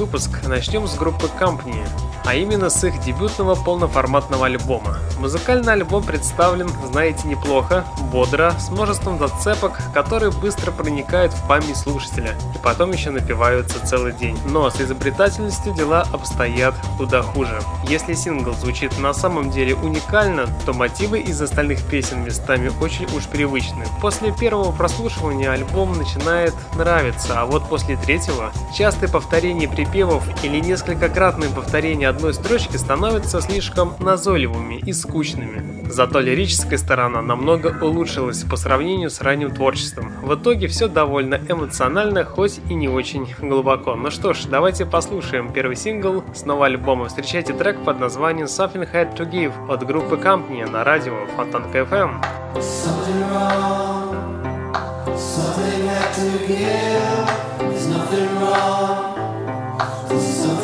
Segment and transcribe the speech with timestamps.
[0.00, 1.86] выпуск начнем с группы Company,
[2.24, 4.96] а именно с их дебютного полноформатного альбома.
[5.18, 12.34] Музыкальный альбом представлен, знаете, неплохо, бодро, с множеством зацепок, которые быстро проникают в память слушателя
[12.54, 14.38] и потом еще напиваются целый день.
[14.46, 17.60] Но с изобретательностью дела обстоят куда хуже.
[17.86, 23.26] Если сингл звучит на самом деле уникально, то мотивы из остальных песен местами очень уж
[23.26, 23.84] привычны.
[24.00, 31.50] После первого прослушивания альбом начинает нравиться, а вот после третьего частые повторения припевов или несколькократные
[31.50, 35.88] повторения одной строчки становятся слишком назойливыми и скучными.
[35.90, 40.12] Зато лирическая сторона намного улучшилась по сравнению с ранним творчеством.
[40.22, 43.96] В итоге все довольно эмоционально, хоть и не очень глубоко.
[43.96, 47.08] Ну что ж, давайте послушаем первый сингл с нового альбома.
[47.08, 52.22] Встречайте трек под названием Something Had to Give от группы Company на радио Фонтанка FM.
[52.54, 54.14] Something wrong,
[55.16, 57.50] something had to give.
[57.58, 59.09] There's nothing wrong,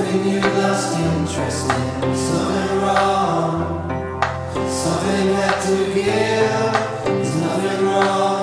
[0.06, 2.16] something you lost interest in.
[2.16, 3.58] Something wrong,
[4.68, 6.74] something had to give.
[7.04, 8.35] There's nothing wrong,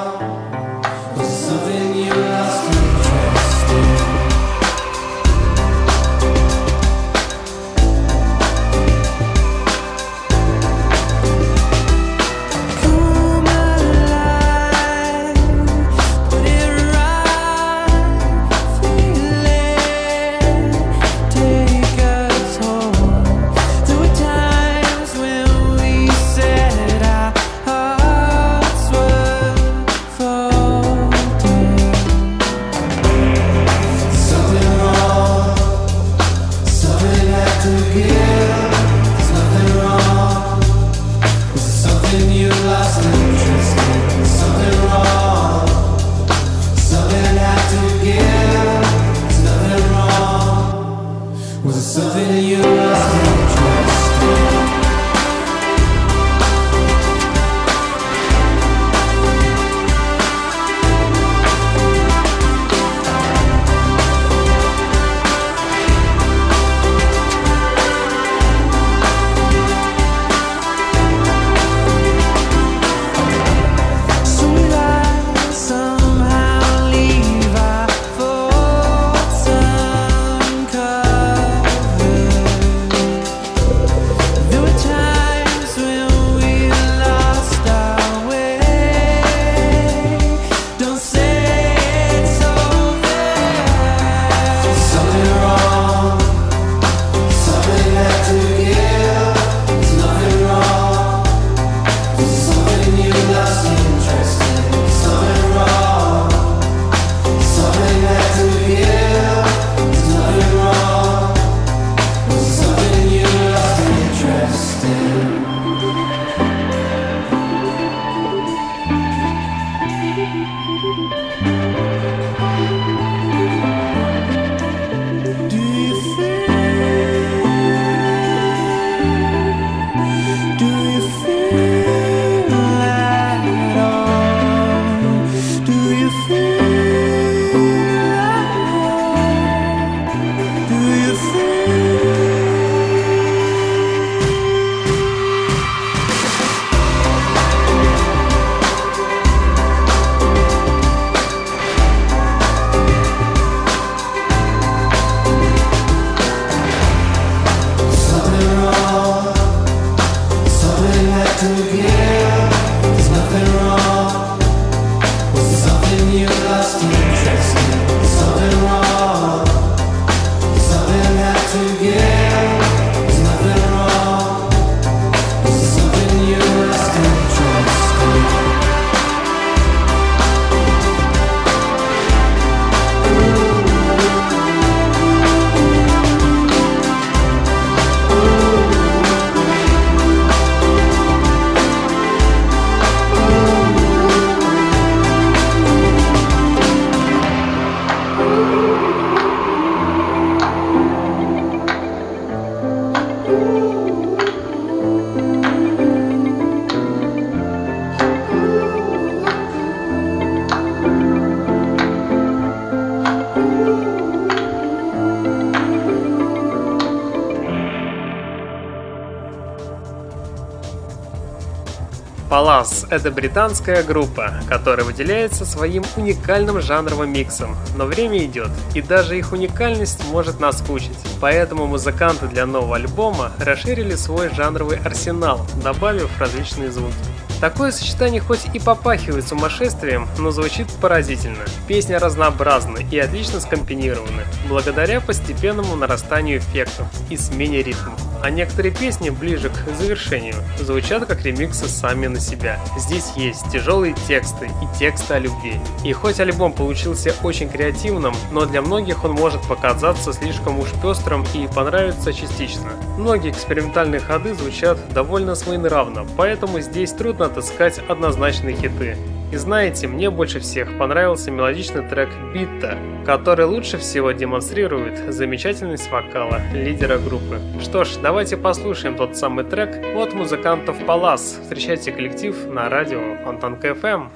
[222.94, 229.32] это британская группа, которая выделяется своим уникальным жанровым миксом, но время идет, и даже их
[229.32, 230.98] уникальность может наскучить.
[231.20, 236.94] Поэтому музыканты для нового альбома расширили свой жанровый арсенал, добавив различные звуки.
[237.42, 241.44] Такое сочетание хоть и попахивает сумасшествием, но звучит поразительно.
[241.68, 248.00] Песня разнообразна и отлично скомпинированы, благодаря постепенному нарастанию эффектов и смене ритмов.
[248.24, 252.58] А некоторые песни ближе к завершению звучат как ремиксы сами на себя.
[252.78, 255.60] Здесь есть тяжелые тексты и тексты о любви.
[255.84, 261.26] И хоть альбом получился очень креативным, но для многих он может показаться слишком уж пестрым
[261.34, 262.72] и понравиться частично.
[262.98, 268.96] Многие экспериментальные ходы звучат довольно своенравно, поэтому здесь трудно отыскать однозначные хиты.
[269.34, 276.40] И знаете, мне больше всех понравился мелодичный трек «Битта», который лучше всего демонстрирует замечательность вокала
[276.54, 277.40] лидера группы.
[277.60, 281.40] Что ж, давайте послушаем тот самый трек от музыкантов Палас.
[281.42, 284.12] Встречайте коллектив на радио Фонтанка FM.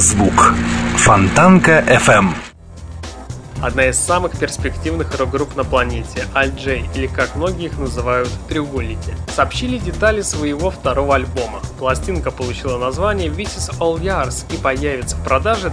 [0.00, 0.54] Стереозвук.
[0.96, 2.30] Фонтанка FM.
[3.62, 9.76] Одна из самых перспективных рок-групп на планете, Аль-Джей, или как многие их называют, Треугольники, сообщили
[9.76, 11.60] детали своего второго альбома.
[11.78, 15.70] Пластинка получила название This is All Yours и появится в продаже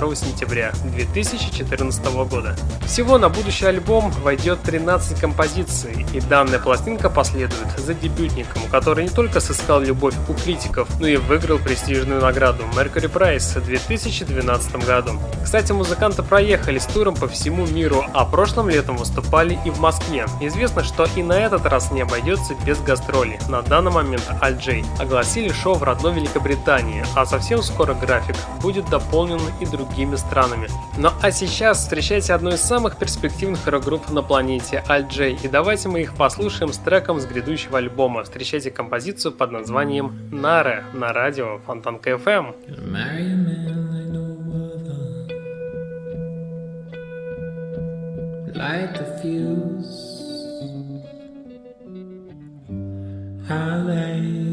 [0.00, 2.56] 22 сентября 2014 года.
[2.84, 9.10] Всего на будущий альбом войдет 13 композиций, и данная пластинка последует за дебютником, который не
[9.10, 15.12] только сыскал любовь у критиков, но и выиграл престижную награду Mercury Prize в 2012 году.
[15.44, 20.26] Кстати, музыканты проехали с туром по всему миру, а прошлым летом выступали и в Москве.
[20.40, 23.38] Известно, что и на этот раз не обойдется без гастролей.
[23.48, 29.40] На данный момент alt-J огласили шоу в родной Великобритании, а совсем скоро график будет дополнен
[29.60, 30.68] и другим другими странами.
[30.96, 36.00] Ну а сейчас встречайте одну из самых перспективных рок-групп на планете, Аль и давайте мы
[36.00, 38.24] их послушаем с треком с грядущего альбома.
[38.24, 42.52] Встречайте композицию под названием «Nara» на радио Фонтанка FM.
[48.54, 50.14] Light the fuse.
[53.48, 54.43] How they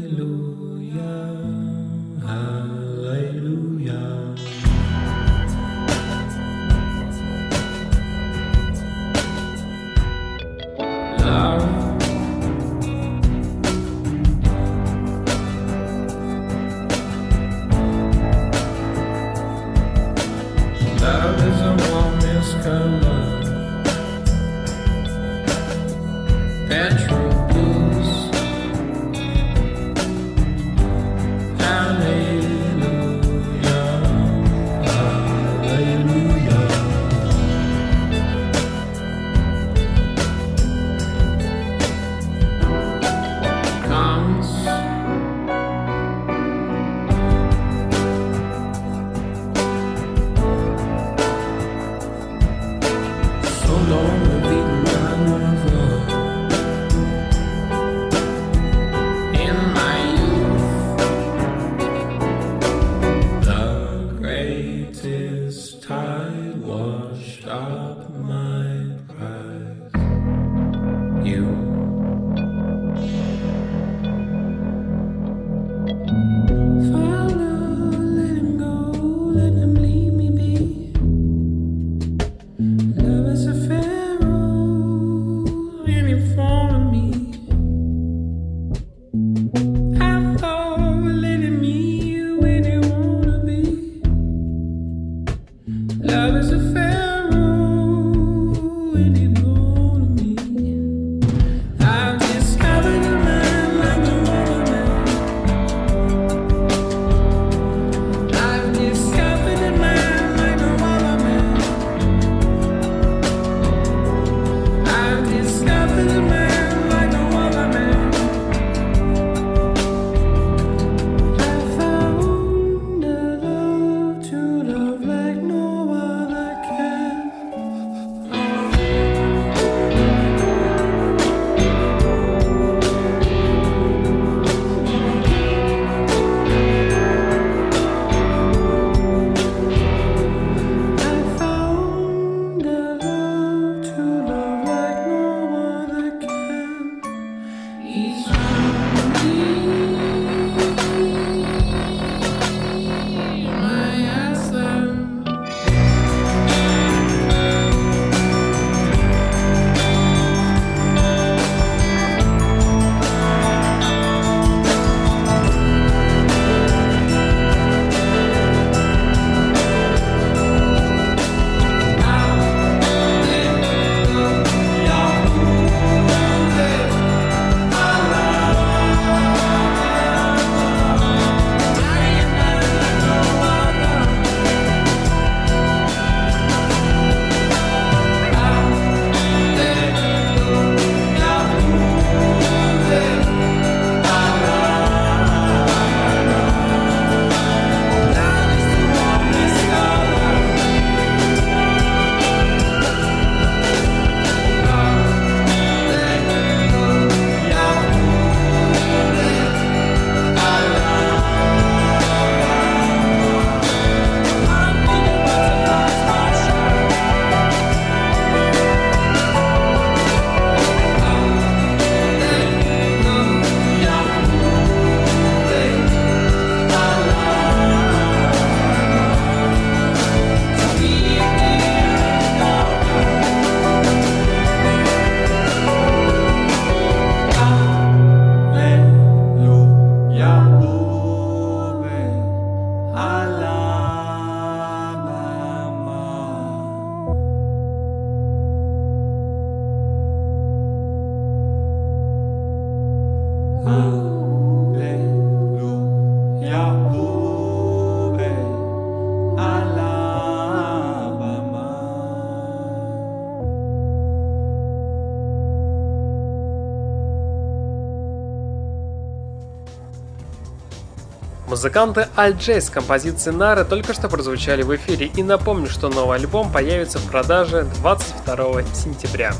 [271.62, 276.18] Музыканты Alt J с композицией Нары только что прозвучали в эфире и напомню, что новый
[276.18, 279.32] альбом появится в продаже 22 сентября.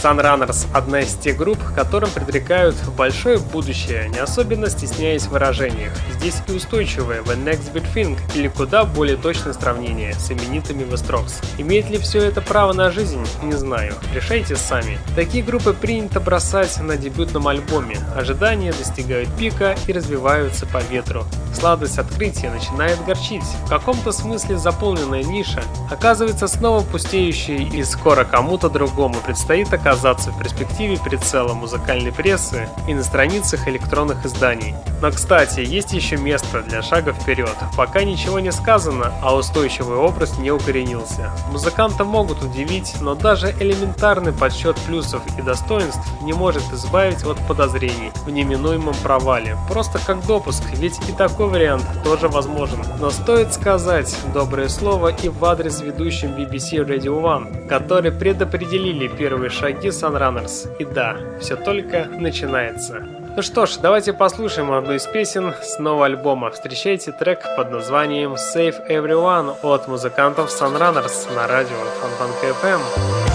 [0.00, 5.92] Sunrunners– одна из тех групп, которым предрекают большое будущее, не особенно стесняясь в выражениях.
[6.18, 11.42] Здесь и устойчивое The Next Big Thing или куда более точное сравнение с именитыми Strokes.
[11.56, 13.26] Имеет ли все это право на жизнь?
[13.42, 13.94] Не знаю.
[14.14, 14.98] Решайте сами.
[15.16, 17.96] Такие группы принято бросать на дебютном альбоме.
[18.14, 21.24] Ожидания достигают пика и развиваются по ветру.
[21.54, 23.42] Сладость открытия начинает горчить.
[23.64, 30.38] В каком-то смысле заполненная ниша оказывается снова пустеющей и скоро кому-то другому предстоит оказаться в
[30.38, 34.74] перспективе прицела музыкальной прессы и на страницах электронных изданий.
[35.00, 37.56] Но, кстати, есть еще место для шага вперед.
[37.76, 41.30] Пока ничего не сказано, а устойчивый образ не укоренился.
[41.50, 48.12] Музыканты могут удивить, но даже элементарный подсчет плюсов и достоинств не может избавить от подозрений
[48.26, 49.56] в неминуемом провале.
[49.68, 52.80] Просто как допуск, ведь и такой вариант тоже возможен.
[52.98, 59.50] Но стоит сказать доброе слово и в адрес ведущим BBC Radio One, которые предопределили первые
[59.50, 60.76] шаги Sunrunners.
[60.78, 63.19] И да, все только начинается.
[63.40, 66.50] Ну что ж, давайте послушаем одну из песен с нового альбома.
[66.50, 73.29] Встречайте трек под названием Save Everyone от музыкантов Sunrunners на радио Фонтанка FM.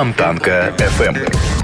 [0.00, 1.59] Фонтанка FM.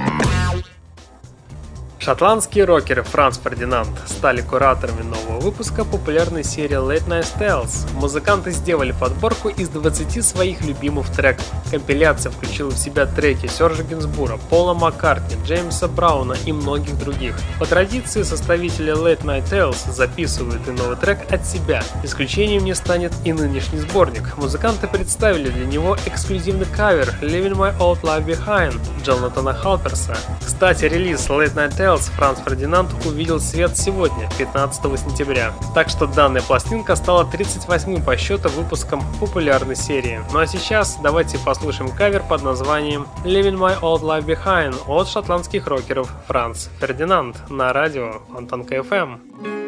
[2.07, 7.93] Шотландские рокеры Франц Фердинанд стали кураторами нового выпуска популярной серии Late Night Styles.
[7.95, 11.45] Музыканты сделали подборку из 20 своих любимых треков.
[11.69, 17.35] Компиляция включила в себя треки Сержа Гинсбура, Пола Маккартни, Джеймса Брауна и многих других.
[17.59, 21.83] По традиции составители Late Night Tales записывают и новый трек от себя.
[22.05, 24.37] Исключением не станет и нынешний сборник.
[24.37, 30.17] Музыканты представили для него эксклюзивный кавер Leaving My Old Life Behind Джонатана Халперса.
[30.47, 35.53] Кстати, релиз Late Night Tales Beatles Franz Ferdinand увидел свет сегодня, 15 сентября.
[35.75, 40.21] Так что данная пластинка стала 38-м по счету выпуском популярной серии.
[40.33, 45.67] Ну а сейчас давайте послушаем кавер под названием Leaving My Old Life Behind от шотландских
[45.67, 49.66] рокеров Franz Ferdinand на радио Фонтанка FM.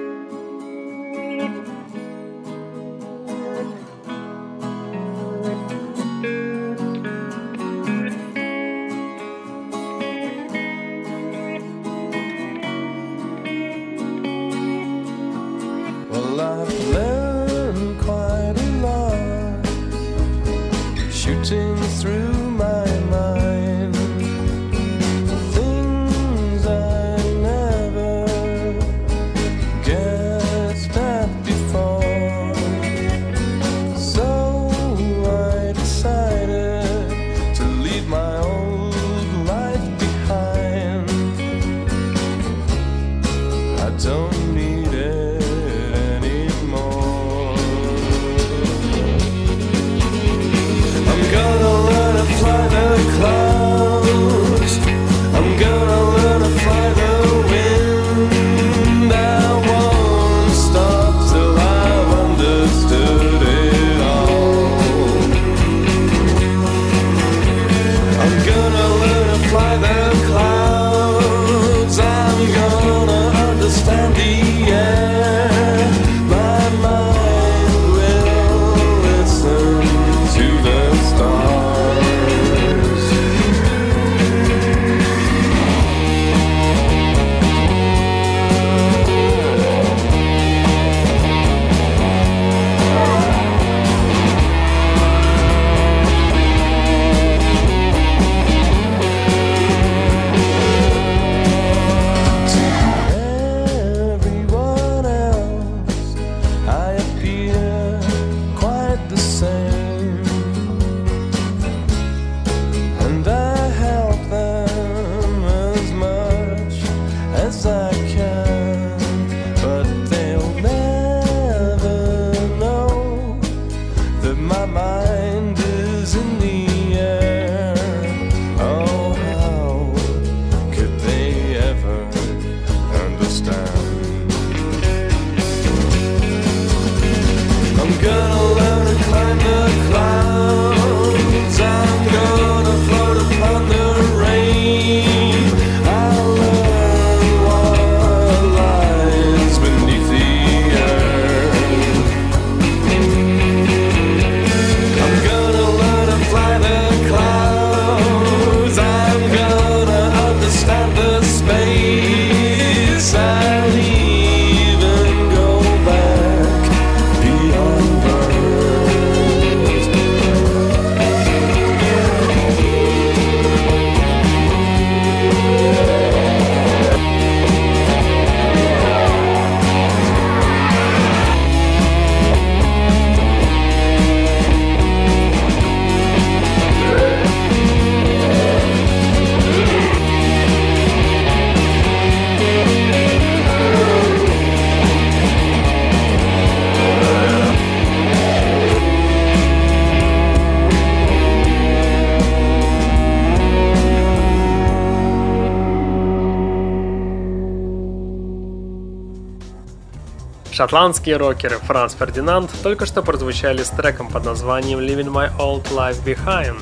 [210.58, 216.02] Шотландские рокеры Франц Фердинанд только что прозвучали с треком под названием Leaving My Old Life
[216.04, 216.60] Behind.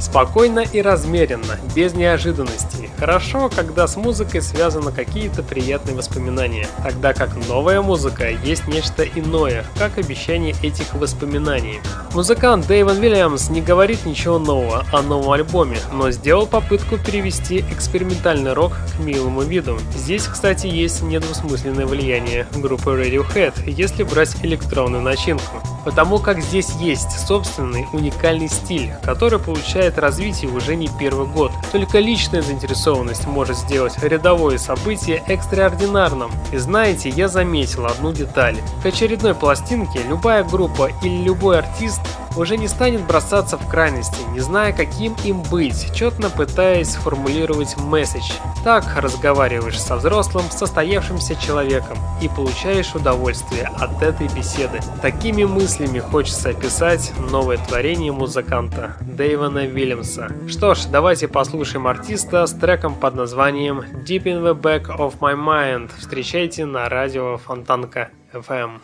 [0.00, 2.90] Спокойно и размеренно, без неожиданностей.
[2.98, 9.64] Хорошо, когда с музыкой связаны какие-то приятные воспоминания, тогда как новая музыка есть нечто иное,
[9.78, 11.80] как обещание этих воспоминаний.
[12.14, 18.52] Музыкант Дэйвен Вильямс не говорит ничего нового о новом альбоме, но сделал попытку перевести экспериментальный
[18.52, 19.78] рок к милому виду.
[19.96, 25.62] Здесь, кстати, есть недвусмысленное влияние группы Radiohead, если брать электронную начинку.
[25.84, 31.52] Потому как здесь есть собственный уникальный стиль, который получает развитие уже не первый год.
[31.72, 36.30] Только личная заинтересованность может сделать рядовое событие экстраординарным.
[36.52, 38.56] И знаете, я заметил одну деталь.
[38.82, 42.00] К очередной пластинке любая группа или любой артист
[42.36, 48.32] уже не станет бросаться в крайности, не зная, каким им быть, четно пытаясь сформулировать месседж.
[48.64, 54.80] Так разговариваешь со взрослым, состоявшимся человеком и получаешь удовольствие от этой беседы.
[55.00, 60.32] Такими мыслями хочется описать новое творение музыканта Дэйвана Вильямса.
[60.48, 65.34] Что ж, давайте послушаем артиста с треком под названием Deep in the Back of My
[65.34, 65.90] Mind.
[65.98, 68.80] Встречайте на радио Фонтанка FM.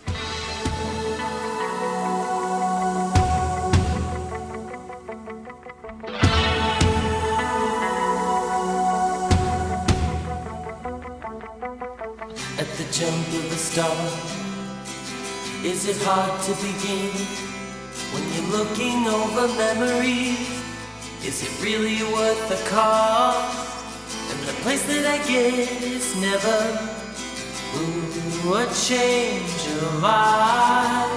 [13.78, 15.64] Of a star.
[15.64, 17.14] Is it hard to begin
[18.12, 20.38] when you're looking over memories?
[21.24, 23.68] Is it really worth the cost?
[24.30, 26.58] And the place that I get is never
[27.76, 31.12] ooh, a change of vibe.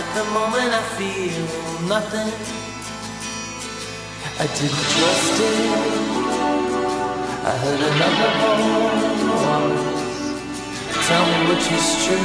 [0.00, 1.44] At the moment, I feel
[1.88, 2.32] nothing.
[4.38, 5.56] I didn't trust it.
[7.44, 9.05] I heard another voice.
[11.08, 12.16] Tell me which is true.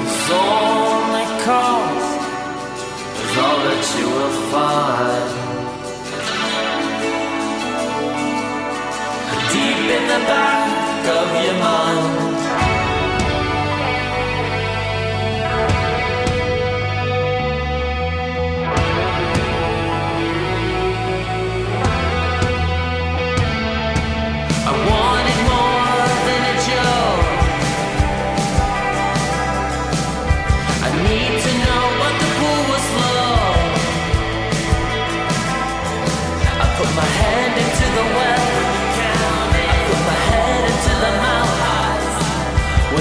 [0.00, 2.20] It's only cost
[3.22, 5.30] is all that you will find.
[9.52, 12.17] Deep in the back of your mind.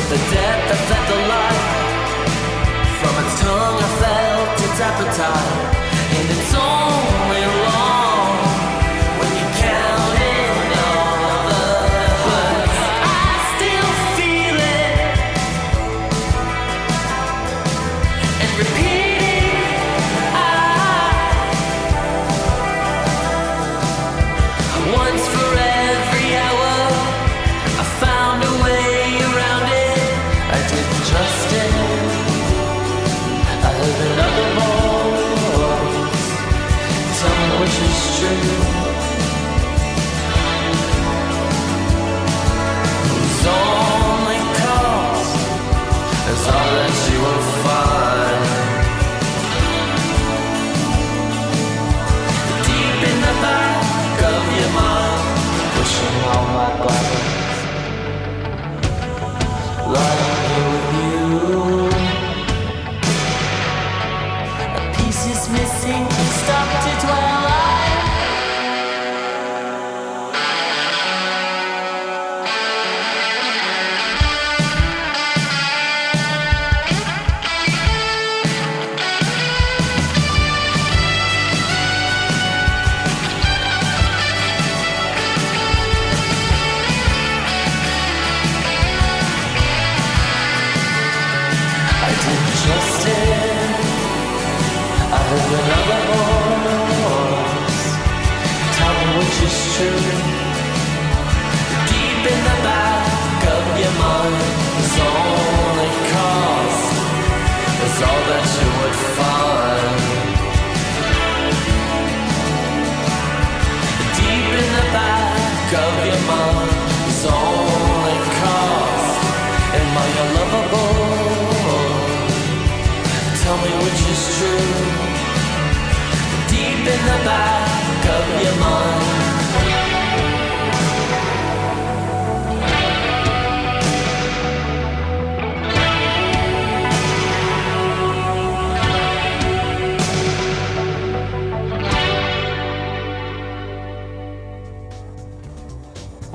[0.09, 1.46] the death that led the life.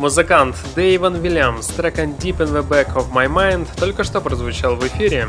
[0.02, 4.84] Музыкант Дэйван Вильямс, трек Deep in the Back of My Mind только что прозвучал в
[4.88, 5.28] эфире.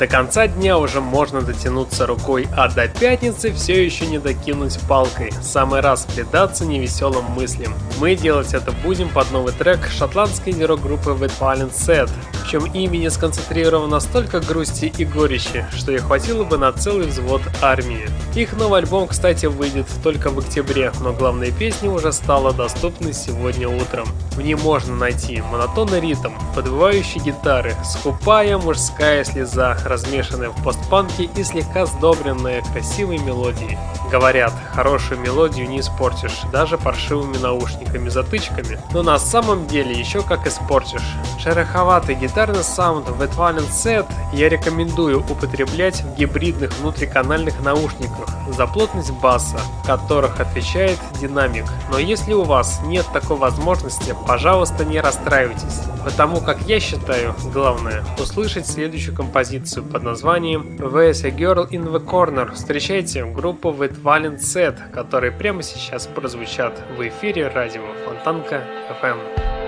[0.00, 5.30] До конца дня уже можно дотянуться рукой, а до пятницы все еще не докинуть палкой.
[5.42, 7.74] Самый раз предаться невеселым мыслям.
[7.98, 13.08] Мы делать это будем под новый трек шотландской рок-группы The Violent Set, в чем имени
[13.08, 18.08] сконцентрировано столько грусти и горечи, что и хватило бы на целый взвод армии.
[18.34, 23.68] Их новый альбом, кстати, выйдет только в октябре, но главная песня уже стала доступной сегодня
[23.68, 24.08] утром.
[24.32, 31.44] В ней можно найти монотонный ритм, подбивающие гитары, скупая мужская слеза, размешанная в постпанке и
[31.44, 33.76] слегка сдобренная красивой мелодией.
[34.10, 41.02] Говорят, хорошую мелодию не испортишь, даже паршивыми наушниками-затычками, но на самом деле еще как испортишь.
[41.38, 49.12] Шероховатый гитарный саунд в Advanced Set я рекомендую употреблять в гибридных внутриканальных наушниках за плотность
[49.12, 51.66] баса, которых отвечает динамик.
[51.90, 58.04] Но если у вас нет такой возможности, пожалуйста не расстраивайтесь, потому как я считаю, главное,
[58.18, 62.52] услышать следующую композицию под названием There's a Girl in the Corner.
[62.52, 68.62] Встречайте группу With Valent Set, которые прямо сейчас прозвучат в эфире радио Фонтанка
[69.02, 69.59] FM.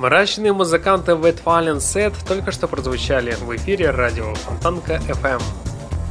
[0.00, 5.42] Мрачные музыканты Wet Fallen Set только что прозвучали в эфире радио Фонтанка FM.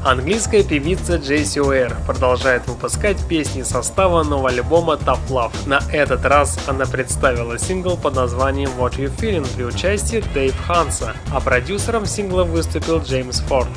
[0.04, 5.68] Английская певица Джейси Уэр продолжает выпускать песни состава нового альбома Tough Love.
[5.68, 11.16] На этот раз она представила сингл под названием What You Feeling при участии Дэйв Ханса,
[11.34, 13.68] а продюсером сингла выступил Джеймс Форд.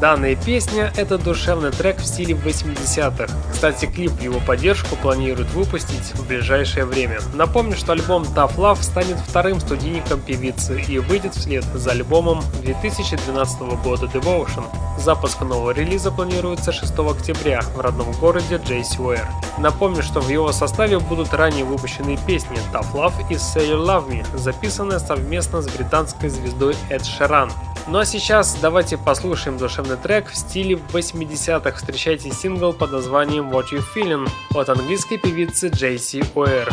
[0.00, 3.32] Данная песня– это душевный трек в стиле 80-х.
[3.50, 7.18] Кстати, клип в его поддержку планируют выпустить в ближайшее время.
[7.32, 13.60] Напомню, что альбом Tough Love станет вторым студийником певицы и выйдет вслед за альбомом 2012
[13.82, 14.64] года Devotion.
[14.98, 18.60] Запуск нового релиза планируется 6 октября в родном городе
[18.98, 19.26] Уэр.
[19.58, 24.08] Напомню, что в его составе будут ранее выпущенные песни Tough Love и Say You Love
[24.08, 27.50] Me, записанные совместно с британской звездой Эд Шеран.
[27.88, 31.76] Ну а сейчас давайте послушаем душевный трек в стиле 80-х.
[31.76, 36.72] Встречайте сингл под названием What You Feeling от английской певицы Джейси Уэр.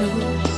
[0.00, 0.49] You.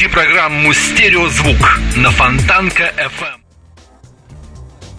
[0.00, 3.40] Слушаете программу «Стереозвук» на Фонтанка FM.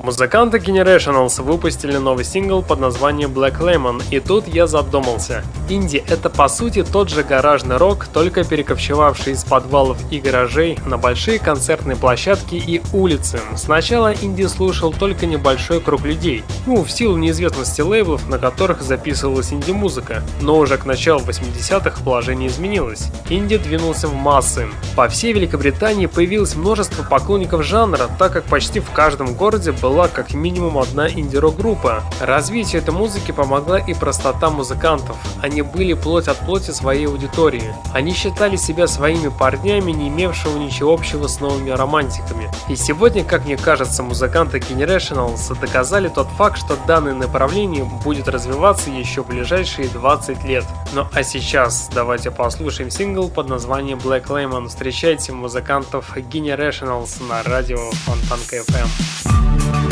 [0.03, 5.43] Музыканты Generationals выпустили новый сингл под названием Black Lemon, и тут я задумался.
[5.71, 10.97] Инди— это по сути тот же гаражный рок, только перекочевавший из подвалов и гаражей на
[10.97, 13.39] большие концертные площадки и улицы.
[13.55, 19.53] Сначала инди слушал только небольшой круг людей, ну, в силу неизвестности лейблов, на которых записывалась
[19.53, 20.23] инди-музыка.
[20.41, 23.07] Но уже к началу 80-х положение изменилось.
[23.29, 24.67] Инди двинулся в массы.
[24.95, 30.07] По всей Великобритании появилось множество поклонников жанра, так как почти в каждом городе был была
[30.07, 32.01] как минимум одна инди-рок-группа.
[32.21, 35.17] Развитию этой музыки помогла и простота музыкантов.
[35.41, 37.73] Они были плоть от плоти своей аудитории.
[37.93, 42.49] Они считали себя своими парнями, не имевшего ничего общего с новыми романтиками.
[42.69, 48.89] И сегодня, как мне кажется, музыканты Generationals доказали тот факт, что данное направление будет развиваться
[48.89, 50.65] еще в ближайшие 20 лет.
[50.93, 54.67] Ну а сейчас давайте послушаем сингл под названием Black Lemon.
[54.67, 59.90] Встречайте музыкантов Generationals на радио Фонтанка FM.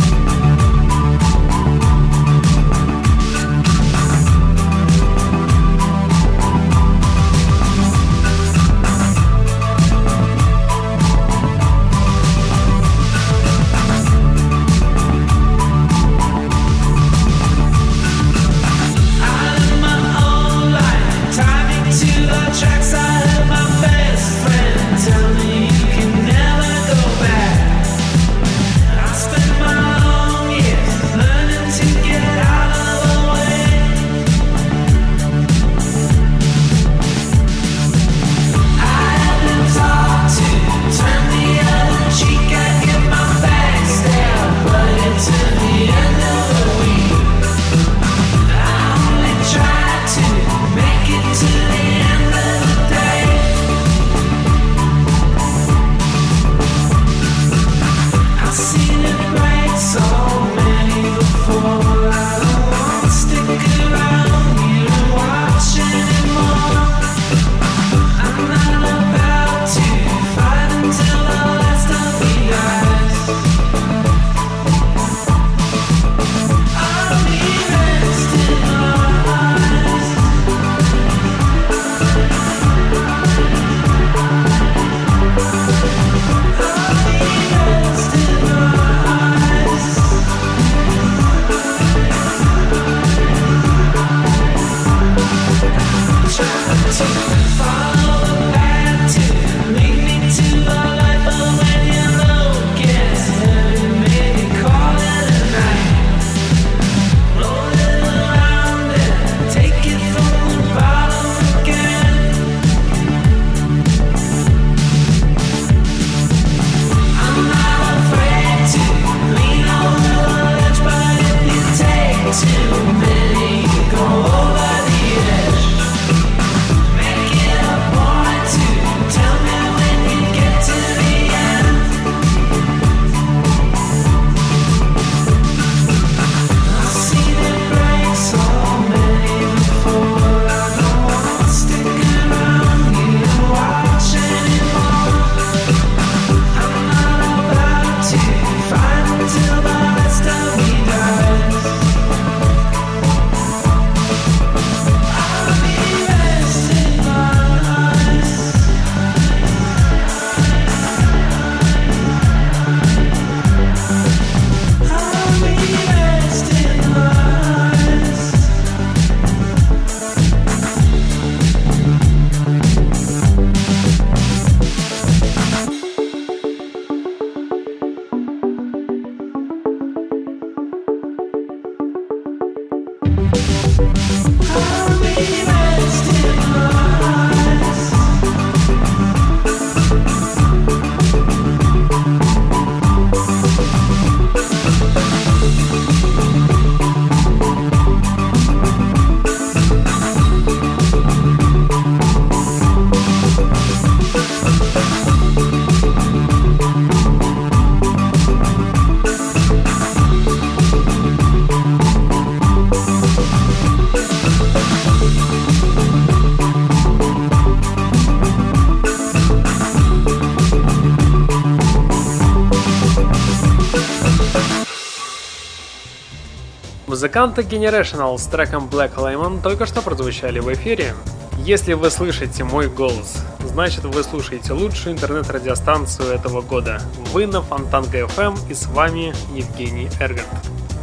[227.00, 230.94] Музыканты Generational с треком Black Lemon только что прозвучали в эфире.
[231.38, 236.82] Если вы слышите мой голос, значит вы слушаете лучшую интернет-радиостанцию этого года.
[237.14, 240.28] Вы на Фонтанка FM и с вами Евгений Эргард.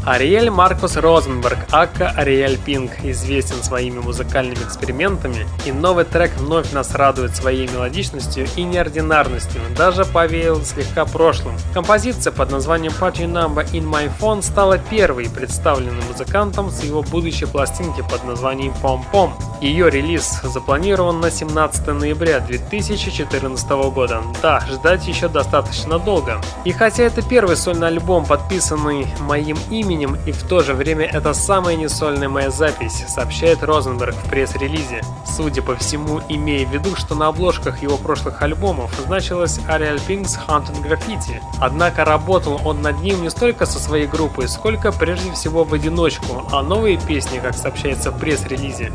[0.07, 6.95] Ариэль Маркус Розенберг, ака Ариэль Пинг, известен своими музыкальными экспериментами, и новый трек вновь нас
[6.95, 11.55] радует своей мелодичностью и неординарностью, даже повеял слегка прошлым.
[11.75, 17.47] Композиция под названием Party Number In My Phone стала первой представленной музыкантом с его будущей
[17.47, 19.33] пластинки под названием Pom Pom.
[19.61, 24.23] Ее релиз запланирован на 17 ноября 2014 года.
[24.43, 26.43] Да, ждать еще достаточно долго.
[26.65, 31.33] И хотя это первый сольный альбом, подписанный моим именем, и в то же время это
[31.33, 35.03] самая несольная моя запись, сообщает Розенберг в пресс-релизе.
[35.27, 40.39] Судя по всему, имея в виду, что на обложках его прошлых альбомов значилось Ariel Pink's
[40.47, 41.41] Haunted Graffiti.
[41.61, 46.45] Однако работал он над ним не столько со своей группой, сколько прежде всего в одиночку,
[46.53, 48.93] а новые песни, как сообщается в пресс-релизе,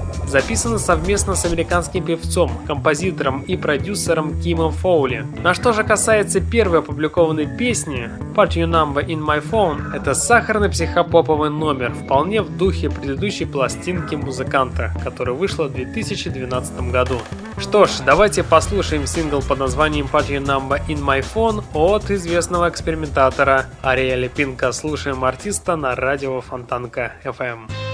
[0.52, 5.26] записаны совместно с американским певцом, композитором и продюсером Кимом Фоули.
[5.42, 11.50] На что же касается первой опубликованной песни, Party Number in My Phone, это сахарный психопоповый
[11.50, 17.22] номер, вполне в духе предыдущей пластинки музыканта, которая вышла в 2012 году.
[17.58, 23.68] Что ж, давайте послушаем сингл под названием Party Number In My Phone от известного экспериментатора
[23.82, 24.74] Ариэля Пинка.
[24.74, 27.91] Слушаем артиста на радио Фонтанка FM.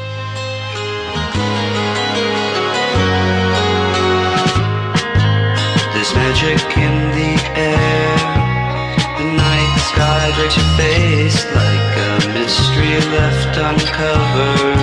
[6.28, 8.18] Magic in the air
[9.18, 14.82] The night sky breaks your face like a mystery left uncovered.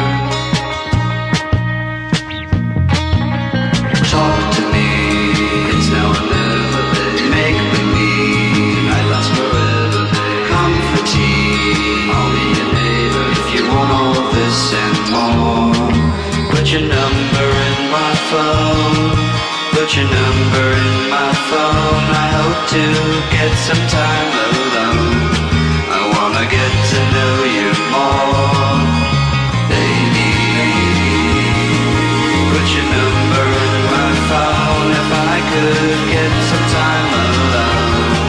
[4.12, 4.88] Talk to me,
[5.72, 6.84] it's now or never.
[7.34, 10.44] Make believe, night lasts forever, babe.
[10.50, 16.50] Come for tea, I'll be your neighbor if you want all this and more.
[16.52, 17.23] Put your number.
[19.84, 22.04] Put your number in my phone.
[22.16, 22.84] I hope to
[23.36, 25.28] get some time alone.
[25.92, 28.80] I wanna get to know you more,
[29.68, 30.32] baby.
[32.48, 38.24] Put your number in my phone if I could get some time alone.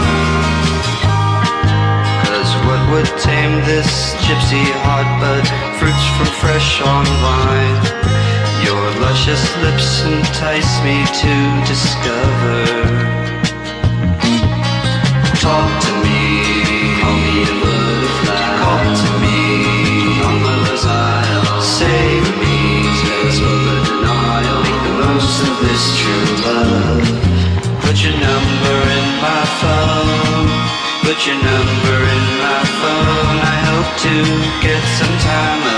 [2.27, 5.47] Cause what would tame this gypsy heart but
[5.79, 8.14] fruits from fresh on vine?
[8.63, 11.33] Your luscious lips entice me to
[11.67, 12.59] discover.
[15.41, 16.21] Talk to me,
[17.01, 18.45] call me a butterfly.
[18.61, 19.39] Call to me,
[20.23, 21.61] on my desire.
[21.61, 22.57] Save me,
[23.23, 24.59] let's over denial.
[24.63, 27.05] Make the most of this true love.
[27.83, 30.49] Put your number in my phone.
[31.03, 33.37] Put your number in my phone.
[33.53, 34.15] I hope to
[34.65, 35.74] get some time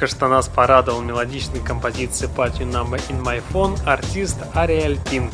[0.00, 5.30] Только что нас порадовал мелодичной композицией Party Number In My Phone артист Ариэль Пинк.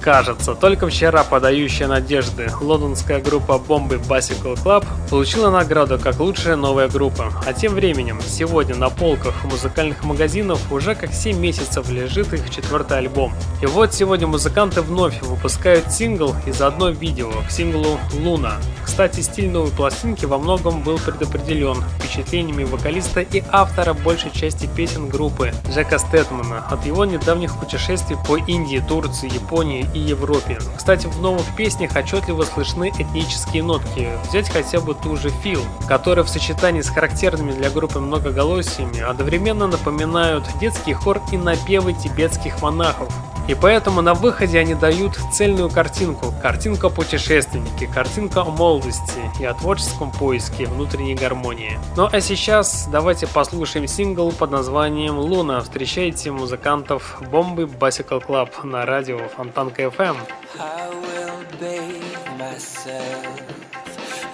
[0.00, 6.88] Кажется, только вчера подающая надежды лондонская группа бомбы Bicycle Club получила награду как лучшая новая
[6.88, 7.30] группа.
[7.46, 12.96] А тем временем, сегодня на полках музыкальных магазинов уже как 7 месяцев лежит их четвертый
[12.96, 13.34] альбом.
[13.60, 18.54] И вот сегодня музыканты вновь выпускают сингл и заодно видео к синглу «Луна».
[18.82, 25.08] Кстати, стиль новой пластинки во многом был предопределен впечатлениями вокалиста и автора большей части песен
[25.08, 30.58] группы Джека Стэтмана от его недавних путешествий по Индии, Турции, Японии и Европе.
[30.74, 34.08] Кстати, в новых песнях отчетливо слышны этнические нотки.
[34.28, 39.66] Взять хотя бы ту же Фил, которая в сочетании с характерными для группы многоголосиями одновременно
[39.66, 43.12] напоминают детский хор и напевы тибетских монахов.
[43.48, 46.32] И поэтому на выходе они дают цельную картинку.
[46.40, 51.78] Картинка путешественники, картинка о молодости и о творческом поиске внутренней гармонии.
[51.96, 55.60] Ну а сейчас давайте послушаем сингл под названием «Луна».
[55.60, 60.16] Встречайте музыкантов Бомбы Bicycle Club на радио Фонтанка FM.
[60.60, 63.71] I will bathe myself,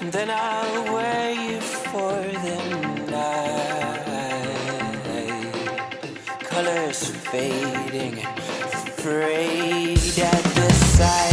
[0.01, 2.13] and then I'll wear you for
[2.45, 2.57] the
[3.11, 4.05] night.
[6.45, 11.28] Colors fading, afraid at the sight.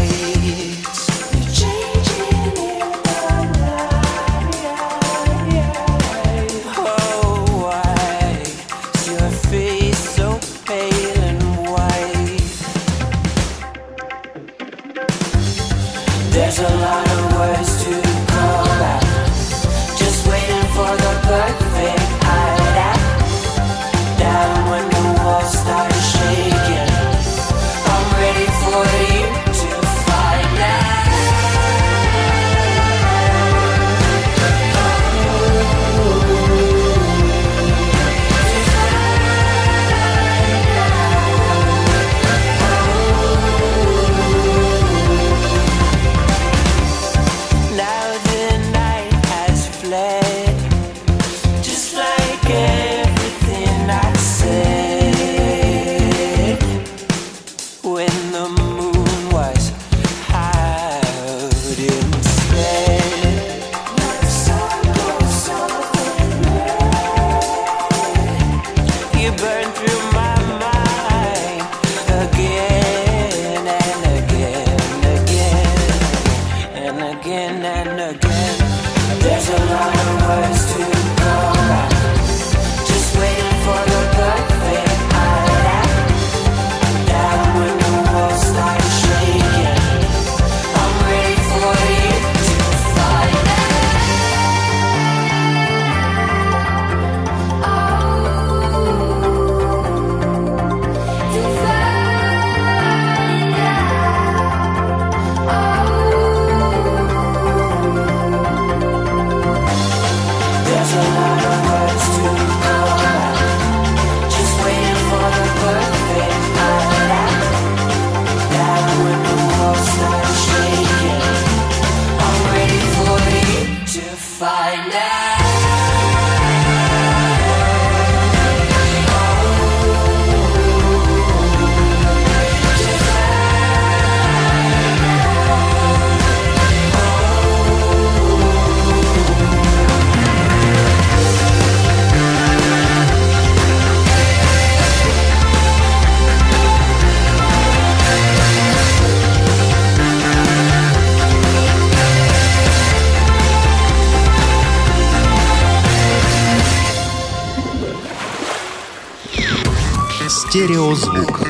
[160.55, 161.41] Стереозвук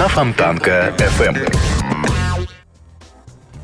[0.00, 1.48] на Фонтанка FM.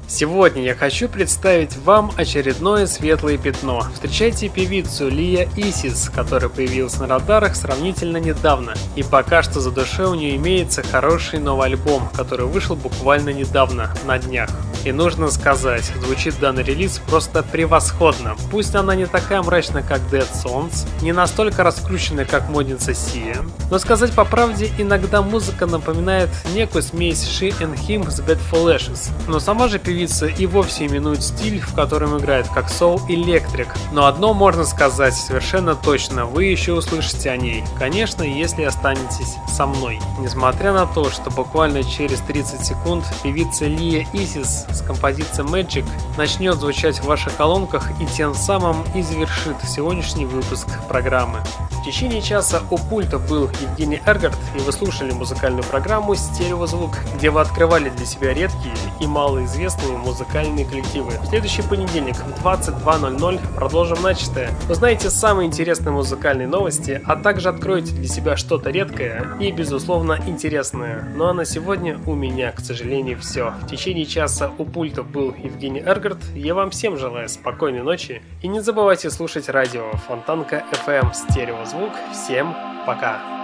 [0.06, 3.88] Сегодня я хочу представить вам очередное светлое пятно.
[3.92, 8.74] Встречайте певицу Лия Исис, которая появилась на радарах сравнительно недавно.
[8.94, 13.92] И пока что за душой у нее имеется хороший новый альбом, который вышел буквально недавно,
[14.06, 14.50] на днях.
[14.84, 18.36] И нужно сказать, звучит данный релиз просто превосходно.
[18.50, 23.38] Пусть она не такая мрачная, как Dead Songs, не настолько раскрученная, как модница Сия,
[23.70, 28.64] но сказать по правде, иногда музыка напоминает некую смесь She and Him с Bad for
[28.64, 29.10] Lashes.
[29.26, 33.68] Но сама же певица и вовсе именует стиль, в котором играет как Soul Electric.
[33.92, 37.64] Но одно можно сказать совершенно точно, вы еще услышите о ней.
[37.78, 39.98] Конечно, если останетесь со мной.
[40.20, 45.84] Несмотря на то, что буквально через 30 секунд певица Лия Исис с композицией Magic
[46.18, 51.40] начнет звучать в ваших колонках и тем самым и завершит сегодняшний выпуск программы.
[51.70, 57.28] В течение часа у пульта был Евгений Эргард, и вы слушали музыкальную программу «Стереозвук», где
[57.28, 61.12] вы открывали для себя редкие и малоизвестные музыкальные коллективы.
[61.20, 64.50] В следующий понедельник в 22.00 продолжим начатое.
[64.70, 71.06] Узнаете самые интересные музыкальные новости, а также откроете для себя что-то редкое и, безусловно, интересное.
[71.14, 73.52] Ну а на сегодня у меня, к сожалению, все.
[73.62, 76.18] В течение часа у пульта был Евгений Эргард.
[76.34, 81.92] Я вам всем желаю спокойной ночи и не забывайте слушать радио Фонтанка FM Стереозвук.
[82.12, 82.54] Всем
[82.86, 83.43] пока!